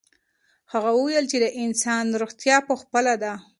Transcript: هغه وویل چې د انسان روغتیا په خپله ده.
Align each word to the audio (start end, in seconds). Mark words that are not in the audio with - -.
هغه 0.73 0.89
وویل 0.97 1.25
چې 1.31 1.37
د 1.43 1.45
انسان 1.63 2.05
روغتیا 2.21 2.57
په 2.67 2.73
خپله 2.81 3.13
ده. 3.23 3.33